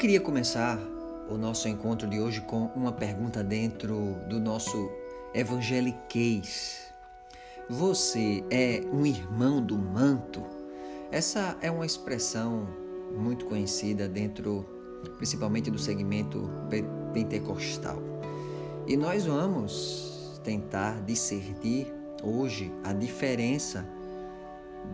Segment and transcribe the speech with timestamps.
[0.00, 0.78] queria começar
[1.28, 4.90] o nosso encontro de hoje com uma pergunta dentro do nosso
[5.34, 6.90] evangeliquez.
[7.68, 10.42] Você é um irmão do manto?
[11.12, 12.66] Essa é uma expressão
[13.14, 14.64] muito conhecida dentro,
[15.18, 16.48] principalmente do segmento
[17.12, 18.02] pentecostal.
[18.86, 23.86] E nós vamos tentar discernir hoje a diferença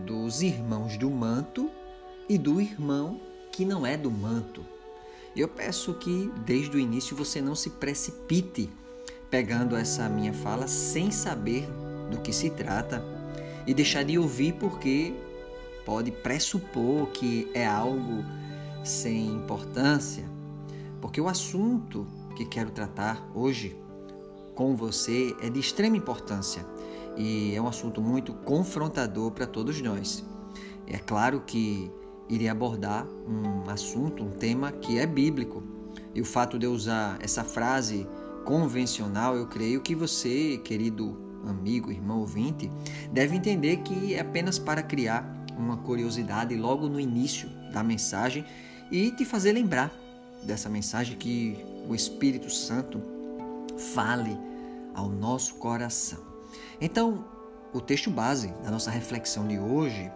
[0.05, 1.71] dos irmãos do manto
[2.27, 3.21] e do irmão
[3.53, 4.75] que não é do manto.
[5.37, 8.71] Eu peço que desde o início você não se precipite
[9.29, 11.69] pegando essa minha fala sem saber
[12.09, 13.05] do que se trata
[13.67, 15.13] e deixar de ouvir porque
[15.85, 18.25] pode pressupor que é algo
[18.83, 20.25] sem importância,
[20.99, 23.75] porque o assunto que quero tratar hoje
[24.55, 26.65] com você é de extrema importância
[27.15, 30.25] e é um assunto muito confrontador para todos nós.
[30.87, 31.91] É claro que
[32.29, 35.63] irei abordar um assunto, um tema que é bíblico.
[36.13, 38.07] E o fato de eu usar essa frase
[38.45, 42.71] convencional, eu creio que você, querido amigo, irmão ouvinte,
[43.11, 45.25] deve entender que é apenas para criar
[45.57, 48.45] uma curiosidade logo no início da mensagem
[48.91, 49.91] e te fazer lembrar
[50.43, 51.57] dessa mensagem que
[51.89, 53.01] o Espírito Santo
[53.93, 54.37] fale
[54.93, 56.19] ao nosso coração.
[56.79, 57.25] Então,
[57.73, 60.11] o texto base da nossa reflexão de hoje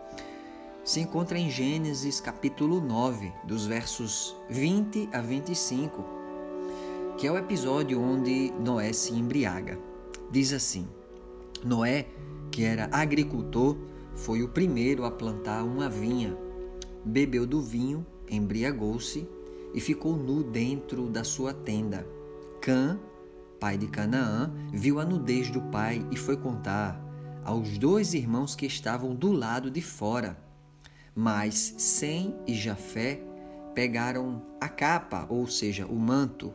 [0.84, 6.04] se encontra em Gênesis capítulo 9, dos versos 20 a 25,
[7.18, 9.78] que é o episódio onde Noé se embriaga.
[10.32, 10.88] Diz assim:
[11.64, 12.08] Noé,
[12.50, 13.78] que era agricultor,
[14.16, 16.36] foi o primeiro a plantar uma vinha.
[17.06, 19.28] Bebeu do vinho, embriagou-se
[19.74, 22.08] e ficou nu dentro da sua tenda.
[22.60, 23.00] Cã,
[23.60, 27.00] pai de Canaã, viu a nudez do pai e foi contar
[27.44, 30.51] aos dois irmãos que estavam do lado de fora.
[31.16, 33.22] Mas Sem e Jafé
[33.76, 36.54] pegaram a capa, ou seja, o manto,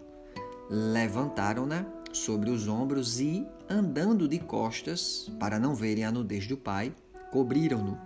[0.71, 6.95] levantaram-na sobre os ombros e, andando de costas, para não verem a nudez do pai,
[7.31, 7.99] cobriram-no.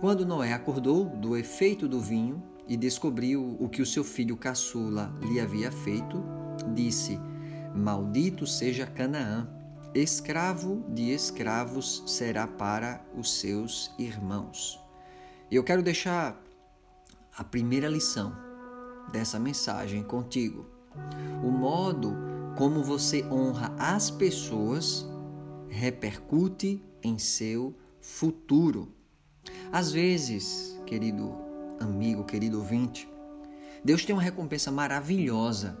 [0.00, 5.12] Quando Noé acordou do efeito do vinho e descobriu o que o seu filho caçula
[5.22, 6.22] lhe havia feito,
[6.74, 7.18] disse:
[7.74, 9.48] Maldito seja Canaã,
[9.94, 14.85] escravo de escravos será para os seus irmãos.
[15.50, 16.42] E eu quero deixar
[17.36, 18.36] a primeira lição
[19.12, 20.66] dessa mensagem contigo.
[21.42, 22.16] O modo
[22.56, 25.06] como você honra as pessoas
[25.68, 28.92] repercute em seu futuro.
[29.70, 31.36] Às vezes, querido
[31.78, 33.08] amigo, querido ouvinte,
[33.84, 35.78] Deus tem uma recompensa maravilhosa,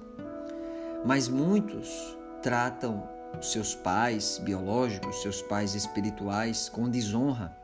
[1.04, 3.08] mas muitos tratam
[3.42, 7.56] seus pais biológicos, seus pais espirituais com desonra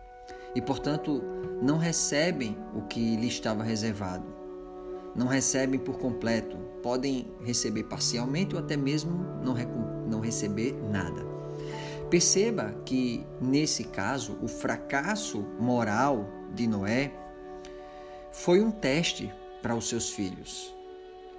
[0.55, 1.23] e, portanto,
[1.63, 4.27] não recebem o que lhe estava reservado.
[5.15, 9.13] Não recebem por completo, podem receber parcialmente ou até mesmo
[9.43, 9.55] não,
[10.09, 11.23] não receber nada.
[12.11, 17.13] Perceba que, nesse caso, o fracasso moral de Noé
[18.33, 20.75] foi um teste para os seus filhos.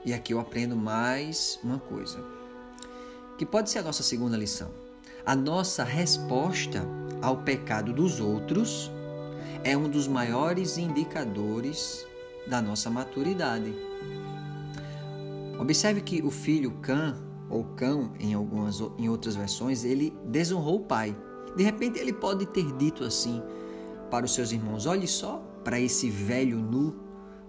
[0.06, 2.20] E aqui eu aprendo mais uma coisa,
[3.38, 4.70] que pode ser a nossa segunda lição.
[5.26, 6.86] A nossa resposta
[7.22, 8.92] ao pecado dos outros
[9.64, 12.06] é um dos maiores indicadores
[12.48, 13.74] da nossa maturidade.
[15.60, 17.16] Observe que o filho Cã,
[17.50, 21.16] ou Cão em algumas em outras versões, ele desonrou o pai.
[21.56, 23.42] De repente ele pode ter dito assim
[24.10, 26.96] para os seus irmãos: olhe só para esse velho nu,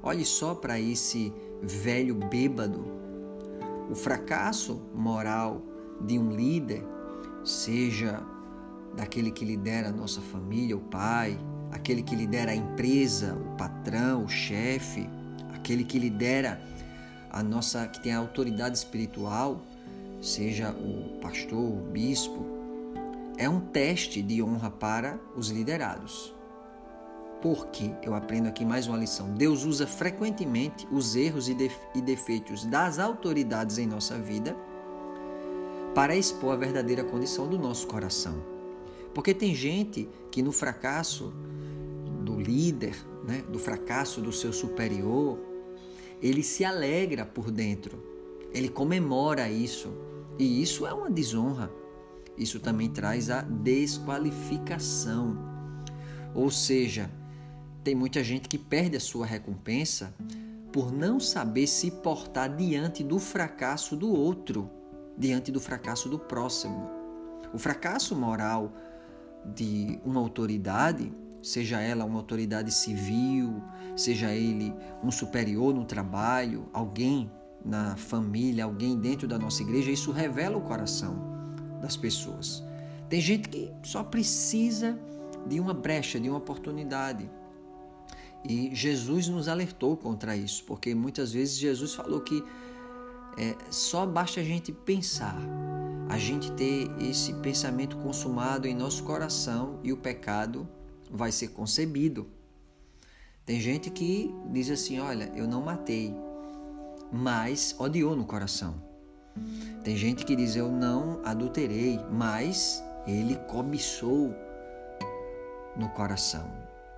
[0.03, 1.33] olhe só para esse
[1.63, 2.85] velho bêbado.
[3.91, 5.63] O fracasso moral
[6.01, 6.87] de um líder,
[7.45, 8.23] seja
[8.97, 11.39] daquele que lidera a nossa família, o pai,
[11.75, 15.11] aquele que lidera a empresa, o patrão, o chefe,
[15.53, 16.61] aquele que lidera
[17.31, 19.61] a nossa, que tem a autoridade espiritual,
[20.23, 22.47] seja o pastor, o bispo,
[23.37, 26.33] é um teste de honra para os liderados.
[27.43, 29.35] Porque eu aprendo aqui mais uma lição.
[29.35, 34.57] Deus usa frequentemente os erros e defeitos das autoridades em nossa vida
[35.95, 38.43] para expor a verdadeira condição do nosso coração.
[39.13, 41.35] Porque tem gente que no fracasso
[42.25, 45.39] do líder, né, do fracasso do seu superior,
[46.21, 48.03] ele se alegra por dentro,
[48.53, 49.93] ele comemora isso.
[50.39, 51.71] E isso é uma desonra.
[52.37, 55.39] Isso também traz a desqualificação.
[56.35, 57.09] Ou seja,
[57.85, 60.13] tem muita gente que perde a sua recompensa
[60.73, 64.69] por não saber se portar diante do fracasso do outro,
[65.17, 66.91] diante do fracasso do próximo.
[67.53, 68.73] O fracasso moral
[69.55, 71.13] de uma autoridade
[71.45, 73.63] seja ela uma autoridade civil,
[73.95, 77.31] seja ele um superior no trabalho, alguém
[77.65, 81.35] na família, alguém dentro da nossa igreja, isso revela o coração
[81.81, 82.65] das pessoas.
[83.09, 84.99] Tem gente que só precisa
[85.47, 87.31] de uma brecha, de uma oportunidade.
[88.47, 92.43] E Jesus nos alertou contra isso, porque muitas vezes Jesus falou que
[93.39, 95.37] é, só basta a gente pensar,
[96.09, 100.69] a gente ter esse pensamento consumado em nosso coração e o pecado
[101.15, 102.27] vai ser concebido.
[103.47, 106.13] Tem gente que diz assim: Olha, eu não matei,
[107.13, 108.75] mas odiou no coração.
[109.85, 114.35] Tem gente que diz: Eu não adulterei, mas ele cobiçou
[115.77, 116.51] no coração.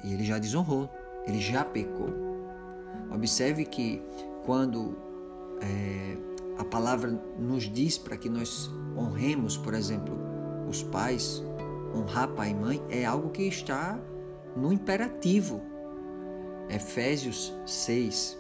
[0.03, 0.89] E ele já desonrou,
[1.27, 2.09] ele já pecou.
[3.13, 4.03] Observe que
[4.45, 4.97] quando
[5.61, 6.17] é,
[6.59, 10.17] a palavra nos diz para que nós honremos, por exemplo,
[10.69, 11.43] os pais,
[11.95, 13.99] honrar pai e mãe, é algo que está
[14.57, 15.63] no imperativo.
[16.69, 18.37] Efésios 6,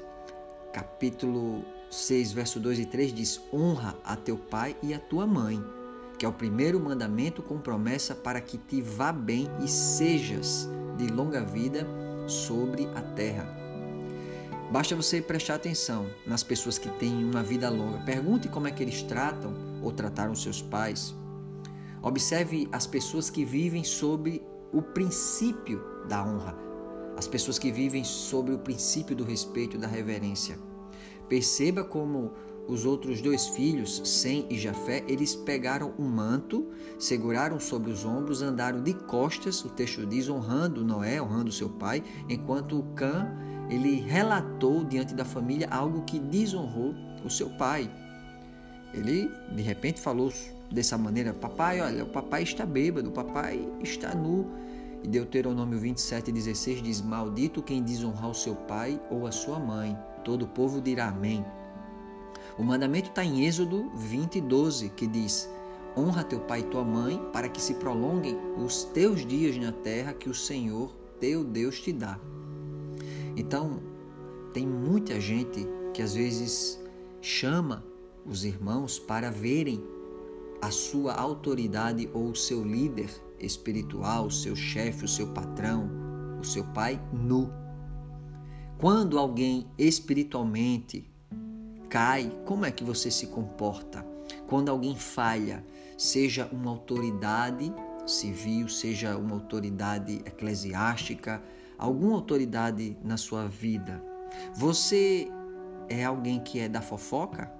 [0.72, 5.62] capítulo 6, verso 2 e 3 diz: Honra a teu pai e a tua mãe,
[6.18, 11.06] que é o primeiro mandamento com promessa para que te vá bem e sejas de
[11.08, 11.86] longa vida
[12.26, 13.46] sobre a terra.
[14.70, 17.98] Basta você prestar atenção nas pessoas que têm uma vida longa.
[17.98, 21.14] Pergunte como é que eles tratam ou trataram seus pais.
[22.06, 24.40] Observe as pessoas que vivem sobre
[24.72, 26.56] o princípio da honra,
[27.16, 30.56] as pessoas que vivem sobre o princípio do respeito e da reverência.
[31.28, 32.30] Perceba como
[32.68, 38.40] os outros dois filhos, Sem e Jafé, eles pegaram um manto, seguraram sobre os ombros,
[38.40, 43.36] andaram de costas, o texto diz, honrando Noé, honrando seu pai, enquanto Cã,
[43.68, 46.94] ele relatou diante da família algo que desonrou
[47.24, 47.90] o seu pai.
[48.94, 50.30] Ele, de repente, falou
[50.70, 54.46] dessa maneira: Papai, olha, o papai está bêbado, o papai está nu.
[55.02, 59.96] E Deuteronômio 27,16 diz: Maldito quem desonrar o seu pai ou a sua mãe.
[60.24, 61.44] Todo o povo dirá Amém.
[62.58, 65.48] O mandamento está em Êxodo 20, 12, que diz:
[65.96, 70.12] Honra teu pai e tua mãe, para que se prolonguem os teus dias na terra
[70.12, 72.18] que o Senhor teu Deus te dá.
[73.36, 73.80] Então,
[74.52, 76.80] tem muita gente que às vezes
[77.20, 77.84] chama
[78.24, 79.82] os irmãos para verem
[80.60, 85.90] a sua autoridade ou o seu líder espiritual, o seu chefe, o seu patrão,
[86.40, 87.50] o seu pai nu.
[88.78, 91.10] Quando alguém espiritualmente
[91.88, 94.06] cai, como é que você se comporta?
[94.46, 95.64] Quando alguém falha,
[95.96, 97.72] seja uma autoridade
[98.06, 101.42] civil, seja uma autoridade eclesiástica,
[101.78, 104.02] alguma autoridade na sua vida,
[104.54, 105.28] você
[105.88, 107.52] é alguém que é da fofoca?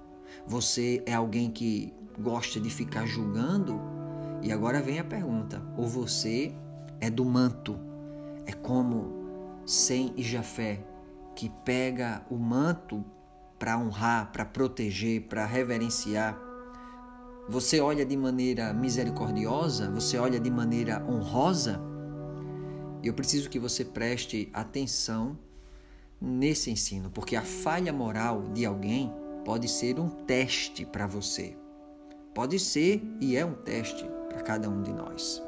[0.46, 3.80] Você é alguém que gosta de ficar julgando?
[4.42, 6.54] E agora vem a pergunta: ou você
[7.00, 7.78] é do manto?
[8.46, 10.84] É como Sem e Jafé,
[11.34, 13.04] que pega o manto
[13.58, 16.38] para honrar, para proteger, para reverenciar.
[17.48, 19.90] Você olha de maneira misericordiosa?
[19.90, 21.80] Você olha de maneira honrosa?
[23.02, 25.38] Eu preciso que você preste atenção
[26.20, 29.12] nesse ensino, porque a falha moral de alguém
[29.44, 31.56] pode ser um teste para você.
[32.36, 35.42] Pode ser e é um teste para cada um de nós.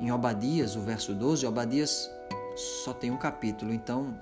[0.00, 2.08] Em Obadias, o verso 12, Obadias
[2.54, 4.16] só tem um capítulo, então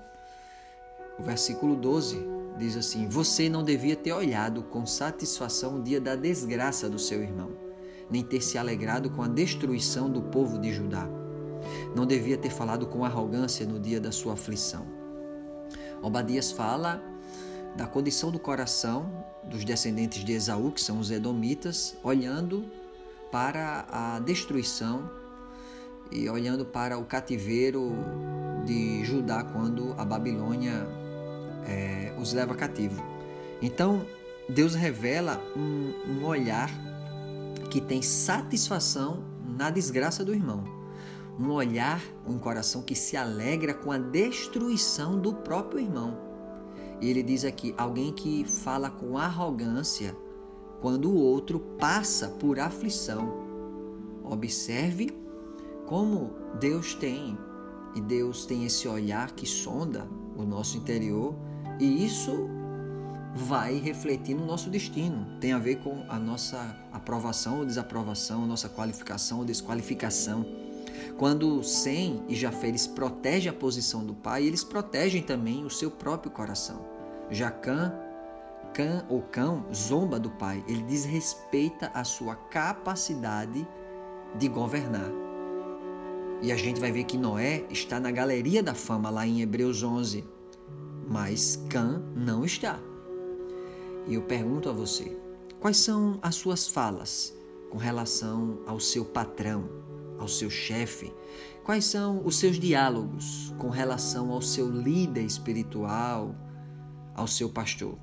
[1.19, 2.19] o versículo 12
[2.57, 7.23] diz assim: Você não devia ter olhado com satisfação o dia da desgraça do seu
[7.23, 7.51] irmão,
[8.11, 11.07] nem ter se alegrado com a destruição do povo de Judá.
[11.95, 14.87] Não devia ter falado com arrogância no dia da sua aflição.
[16.01, 17.12] Obadias fala
[17.77, 22.65] da condição do coração dos descendentes de Esaú, que são os edomitas, olhando
[23.31, 25.11] para a destruição
[26.11, 27.93] e olhando para o cativeiro
[28.65, 30.87] de Judá quando a Babilônia
[31.67, 33.03] é, os leva cativo.
[33.61, 34.05] Então,
[34.49, 36.71] Deus revela um, um olhar
[37.71, 39.25] que tem satisfação
[39.57, 40.65] na desgraça do irmão.
[41.39, 46.32] Um olhar, um coração que se alegra com a destruição do próprio irmão.
[47.03, 50.17] E ele diz aqui: alguém que fala com arrogância
[50.81, 53.43] quando o outro passa por aflição.
[54.25, 55.11] Observe
[55.87, 57.37] como Deus tem,
[57.95, 61.35] e Deus tem esse olhar que sonda o nosso interior
[61.79, 62.49] e isso
[63.35, 65.27] vai refletir no nosso destino.
[65.41, 70.45] Tem a ver com a nossa aprovação ou desaprovação, a nossa qualificação ou desqualificação.
[71.19, 75.91] Quando Sem e Jafé eles protegem a posição do pai, eles protegem também o seu
[75.91, 76.92] próprio coração.
[77.33, 77.91] Já Cã,
[78.75, 83.67] Cã ou Cão zomba do pai, ele desrespeita a sua capacidade
[84.39, 85.11] de governar.
[86.43, 89.83] E a gente vai ver que Noé está na galeria da fama lá em Hebreus
[89.83, 90.23] 11,
[91.09, 92.79] mas Cã não está.
[94.07, 95.17] E eu pergunto a você:
[95.59, 97.35] quais são as suas falas
[97.71, 99.71] com relação ao seu patrão,
[100.19, 101.11] ao seu chefe?
[101.65, 106.35] Quais são os seus diálogos com relação ao seu líder espiritual,
[107.15, 107.99] ao seu pastor?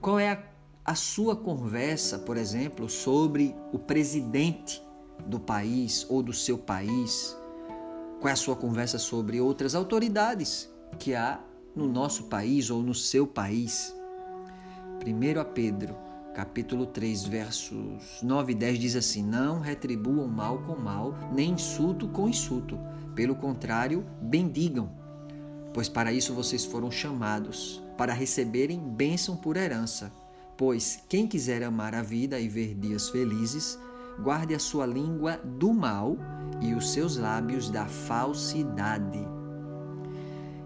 [0.00, 0.42] Qual é a,
[0.84, 4.82] a sua conversa, por exemplo, sobre o presidente
[5.26, 7.36] do país ou do seu país?
[8.20, 11.40] Qual é a sua conversa sobre outras autoridades que há
[11.74, 13.94] no nosso país ou no seu país?
[15.06, 15.96] 1 a Pedro,
[16.34, 22.08] capítulo 3, versos 9 e 10 diz assim: Não retribuam mal com mal, nem insulto
[22.08, 22.78] com insulto.
[23.14, 24.90] Pelo contrário, bendigam,
[25.74, 30.12] pois para isso vocês foram chamados, para receberem bênção por herança.
[30.56, 33.78] Pois quem quiser amar a vida e ver dias felizes,
[34.22, 36.16] guarde a sua língua do mal
[36.60, 39.18] e os seus lábios da falsidade.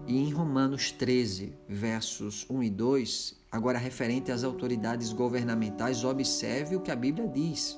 [0.05, 6.81] E em Romanos 13, versos 1 e 2, agora referente às autoridades governamentais, observe o
[6.81, 7.77] que a Bíblia diz.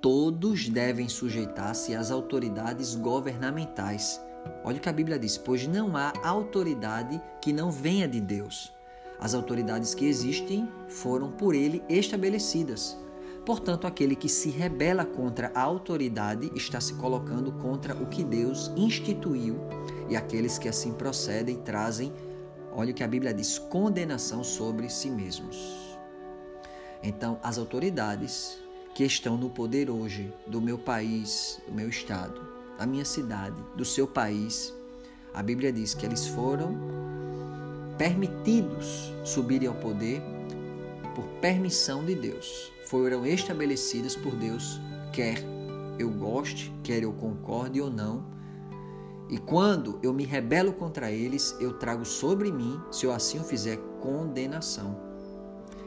[0.00, 4.20] Todos devem sujeitar-se às autoridades governamentais.
[4.64, 8.72] Olha o que a Bíblia diz: pois não há autoridade que não venha de Deus.
[9.18, 12.96] As autoridades que existem foram por ele estabelecidas.
[13.44, 18.70] Portanto, aquele que se rebela contra a autoridade está se colocando contra o que Deus
[18.76, 19.58] instituiu,
[20.08, 22.12] e aqueles que assim procedem trazem,
[22.72, 25.98] olha o que a Bíblia diz, condenação sobre si mesmos.
[27.02, 28.58] Então, as autoridades
[28.94, 32.47] que estão no poder hoje do meu país, do meu estado,
[32.78, 34.72] da minha cidade, do seu país,
[35.34, 36.78] a Bíblia diz que eles foram
[37.98, 40.22] permitidos subirem ao poder
[41.14, 44.80] por permissão de Deus foram estabelecidas por Deus,
[45.12, 45.44] quer
[45.98, 48.24] eu goste, quer eu concorde ou não.
[49.28, 53.44] E quando eu me rebelo contra eles, eu trago sobre mim, se eu assim o
[53.44, 55.07] fizer, condenação.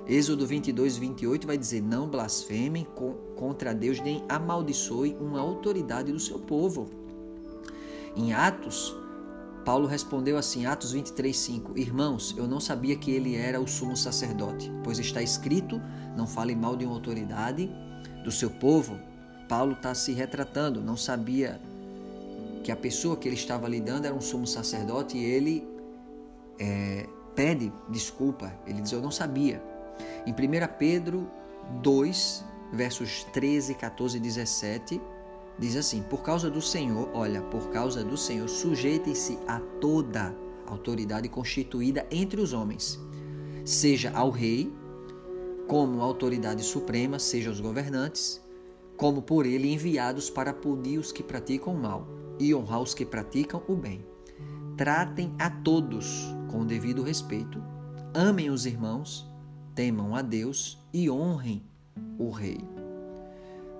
[0.07, 2.87] Êxodo 22, 28 vai dizer: Não blasfemem
[3.35, 6.89] contra Deus, nem amaldiçoe uma autoridade do seu povo.
[8.15, 8.95] Em Atos
[9.63, 13.95] Paulo respondeu assim, Atos 23, 5: Irmãos, eu não sabia que ele era o sumo
[13.95, 15.81] sacerdote, pois está escrito:
[16.15, 17.69] não fale mal de uma autoridade
[18.23, 18.99] do seu povo.
[19.47, 21.61] Paulo está se retratando, não sabia
[22.63, 25.67] que a pessoa que ele estava lidando era um sumo sacerdote e ele
[26.59, 28.51] é, pede desculpa.
[28.65, 29.61] Ele diz: Eu não sabia.
[30.25, 30.35] Em 1
[30.77, 31.29] Pedro
[31.81, 35.01] 2, versos 13, 14 e 17
[35.61, 41.29] Diz assim: Por causa do Senhor, olha, por causa do Senhor, sujeitem-se a toda autoridade
[41.29, 42.99] constituída entre os homens,
[43.63, 44.73] seja ao rei,
[45.67, 48.41] como autoridade suprema, seja aos governantes,
[48.97, 52.07] como por ele enviados para punir os que praticam o mal
[52.39, 54.03] e honrar os que praticam o bem.
[54.75, 57.61] Tratem a todos com o devido respeito,
[58.15, 59.29] amem os irmãos,
[59.81, 61.63] temam a Deus e honrem
[62.19, 62.59] o rei.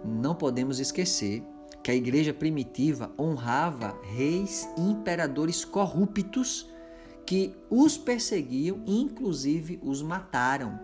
[0.04, 1.44] Não podemos esquecer
[1.84, 6.68] que a igreja primitiva honrava reis e imperadores corruptos
[7.24, 10.80] que os perseguiam e inclusive os mataram.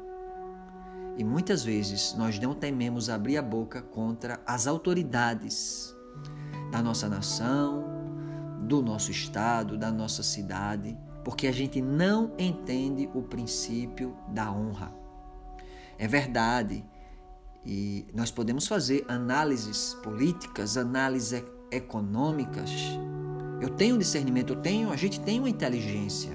[1.18, 5.96] E muitas vezes nós não tememos abrir a boca contra as autoridades
[6.72, 7.84] da nossa nação,
[8.68, 10.96] do nosso estado, da nossa cidade,
[11.26, 15.07] porque a gente não entende o princípio da honra.
[15.98, 16.86] É verdade
[17.68, 22.72] e nós podemos fazer análises políticas, análises econômicas.
[23.60, 26.32] Eu tenho discernimento, eu tenho, a gente tem uma inteligência,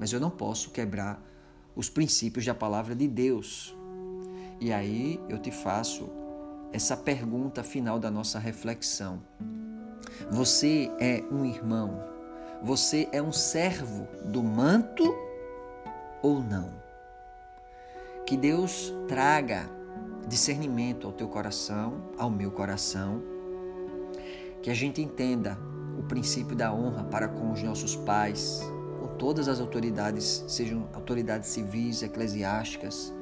[0.00, 1.22] mas eu não posso quebrar
[1.76, 3.72] os princípios da palavra de Deus.
[4.60, 6.10] E aí eu te faço
[6.72, 9.22] essa pergunta final da nossa reflexão.
[10.28, 12.02] Você é um irmão?
[12.64, 15.04] Você é um servo do manto
[16.20, 16.87] ou não?
[18.28, 19.70] Que Deus traga
[20.26, 23.22] discernimento ao teu coração, ao meu coração,
[24.60, 25.58] que a gente entenda
[25.98, 28.60] o princípio da honra para com os nossos pais,
[29.00, 33.14] com todas as autoridades, sejam autoridades civis, eclesiásticas,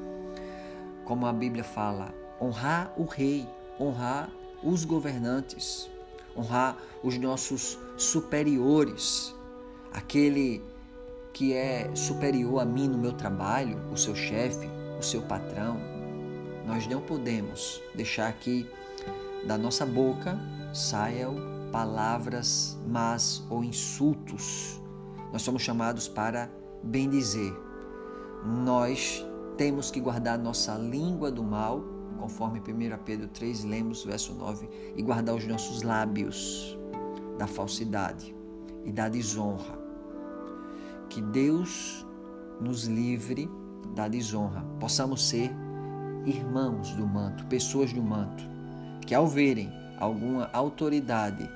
[1.04, 3.48] como a Bíblia fala, honrar o rei,
[3.78, 4.28] honrar
[4.60, 5.88] os governantes,
[6.36, 9.32] honrar os nossos superiores,
[9.92, 10.60] aquele
[11.32, 15.78] que é superior a mim no meu trabalho, o seu chefe, o seu patrão,
[16.66, 18.68] nós não podemos deixar que
[19.46, 20.38] da nossa boca
[20.72, 21.36] saiam
[21.70, 24.80] palavras más ou insultos.
[25.32, 26.50] Nós somos chamados para
[26.82, 27.52] bendizer.
[28.64, 29.24] Nós
[29.56, 31.84] temos que guardar nossa língua do mal,
[32.18, 36.76] conforme 1 Pedro 3, lemos verso 9, e guardar os nossos lábios.
[37.36, 38.34] da falsidade
[38.84, 39.78] e da desonra.
[41.08, 42.06] Que Deus
[42.60, 43.50] nos livre
[43.96, 45.50] da desonra, possamos ser
[46.26, 48.44] irmãos do manto, pessoas do manto,
[49.06, 51.48] que ao verem alguma autoridade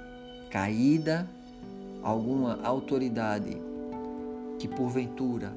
[0.50, 1.28] caída,
[2.02, 3.60] alguma autoridade
[4.58, 5.52] que porventura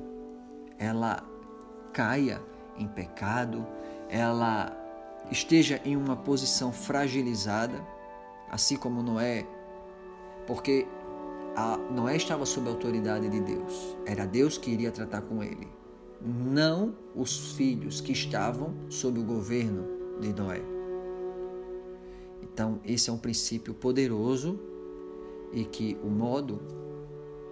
[0.77, 1.23] ela
[1.93, 2.41] caia
[2.77, 3.65] em pecado,
[4.09, 4.75] ela
[5.31, 7.81] esteja em uma posição fragilizada,
[8.51, 9.47] assim como Noé,
[10.45, 10.85] porque
[11.55, 15.67] a Noé estava sob a autoridade de Deus, era Deus que iria tratar com ele,
[16.23, 19.85] não os filhos que estavam sob o governo
[20.19, 20.61] de Noé.
[22.41, 24.59] Então, esse é um princípio poderoso
[25.51, 26.61] e que o modo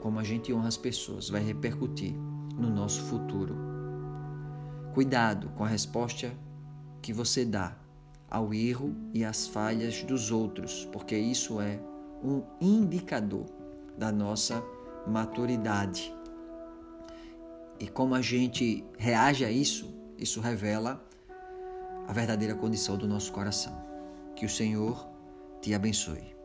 [0.01, 2.15] como a gente honra as pessoas vai repercutir
[2.57, 3.55] no nosso futuro.
[4.93, 6.31] Cuidado com a resposta
[7.01, 7.77] que você dá
[8.29, 11.79] ao erro e às falhas dos outros, porque isso é
[12.23, 13.45] um indicador
[13.97, 14.63] da nossa
[15.07, 16.13] maturidade.
[17.81, 21.03] E como a gente reage a isso, isso revela
[22.07, 23.75] a verdadeira condição do nosso coração.
[24.35, 25.09] Que o Senhor
[25.59, 26.35] te abençoe.